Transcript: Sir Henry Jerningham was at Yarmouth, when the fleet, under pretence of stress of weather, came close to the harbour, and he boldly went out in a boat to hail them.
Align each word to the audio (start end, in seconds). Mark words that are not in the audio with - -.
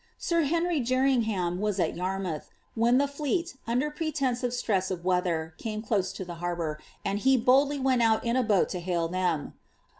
Sir 0.17 0.41
Henry 0.45 0.79
Jerningham 0.79 1.59
was 1.59 1.79
at 1.79 1.95
Yarmouth, 1.95 2.49
when 2.73 2.97
the 2.97 3.07
fleet, 3.07 3.55
under 3.67 3.91
pretence 3.91 4.41
of 4.43 4.51
stress 4.51 4.89
of 4.89 5.05
weather, 5.05 5.53
came 5.59 5.83
close 5.83 6.11
to 6.13 6.25
the 6.25 6.37
harbour, 6.41 6.79
and 7.05 7.19
he 7.19 7.37
boldly 7.37 7.77
went 7.77 8.01
out 8.01 8.25
in 8.25 8.35
a 8.35 8.41
boat 8.41 8.67
to 8.69 8.79
hail 8.79 9.07
them. 9.07 9.53